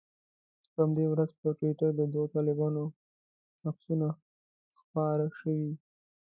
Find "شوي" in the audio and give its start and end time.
5.39-5.71